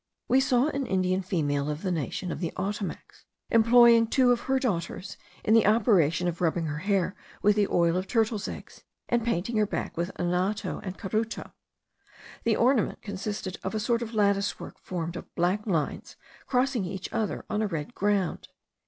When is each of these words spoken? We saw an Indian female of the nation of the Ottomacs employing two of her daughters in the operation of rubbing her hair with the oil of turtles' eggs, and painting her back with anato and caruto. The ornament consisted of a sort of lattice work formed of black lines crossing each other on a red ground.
We 0.27 0.39
saw 0.39 0.69
an 0.69 0.87
Indian 0.87 1.21
female 1.21 1.69
of 1.69 1.83
the 1.83 1.91
nation 1.91 2.31
of 2.31 2.39
the 2.39 2.51
Ottomacs 2.57 3.23
employing 3.51 4.07
two 4.07 4.31
of 4.31 4.39
her 4.49 4.57
daughters 4.57 5.15
in 5.43 5.53
the 5.53 5.67
operation 5.67 6.27
of 6.27 6.41
rubbing 6.41 6.65
her 6.65 6.79
hair 6.79 7.15
with 7.43 7.55
the 7.55 7.67
oil 7.67 7.95
of 7.95 8.07
turtles' 8.07 8.47
eggs, 8.47 8.83
and 9.09 9.23
painting 9.23 9.57
her 9.57 9.67
back 9.67 9.95
with 9.95 10.11
anato 10.15 10.79
and 10.81 10.97
caruto. 10.97 11.51
The 12.45 12.55
ornament 12.55 13.03
consisted 13.03 13.59
of 13.61 13.75
a 13.75 13.79
sort 13.79 14.01
of 14.01 14.15
lattice 14.15 14.59
work 14.59 14.79
formed 14.79 15.15
of 15.15 15.35
black 15.35 15.67
lines 15.67 16.15
crossing 16.47 16.83
each 16.83 17.07
other 17.13 17.45
on 17.47 17.61
a 17.61 17.67
red 17.67 17.93
ground. 17.93 18.47